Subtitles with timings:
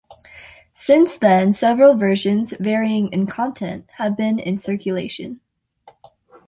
[0.73, 5.41] Since then several versions, varying in content, have been in circulation.